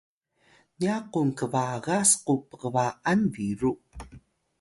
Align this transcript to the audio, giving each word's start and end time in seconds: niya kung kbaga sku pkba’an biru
niya 0.77 0.95
kung 1.13 1.31
kbaga 1.39 1.95
sku 2.11 2.33
pkba’an 2.49 3.19
biru 3.33 3.73